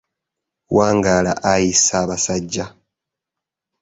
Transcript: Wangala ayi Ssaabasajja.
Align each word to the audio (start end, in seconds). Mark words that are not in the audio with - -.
Wangala 0.75 1.31
ayi 1.51 1.71
Ssaabasajja. 1.81 2.65